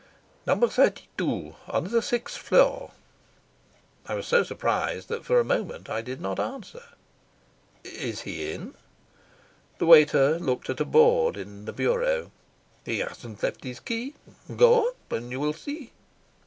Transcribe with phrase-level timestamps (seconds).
[0.47, 1.55] "Number thirty two.
[1.67, 2.89] On the sixth floor."
[4.07, 6.81] I was so surprised that for a moment I did not answer.
[7.83, 8.73] "Is he in?"
[9.77, 12.31] The waiter looked at a board in the
[12.83, 14.15] "He hasn't left his key.
[14.55, 15.91] Go up and you'll see."